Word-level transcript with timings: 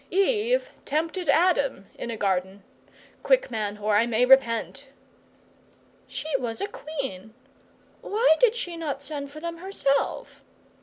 Eve 0.09 0.71
tempted 0.83 1.29
Adam 1.29 1.85
in 1.93 2.09
a 2.09 2.17
garden. 2.17 2.63
Quick, 3.21 3.51
man, 3.51 3.77
or 3.77 3.93
I 3.95 4.07
may 4.07 4.25
repent!"' 4.25 4.87
'She 6.07 6.35
was 6.39 6.59
a 6.59 6.65
Queen. 6.67 7.35
Why 8.01 8.35
did 8.39 8.55
she 8.55 8.75
not 8.75 9.03
send 9.03 9.29
for 9.31 9.39
them 9.39 9.57
herself? 9.57 10.41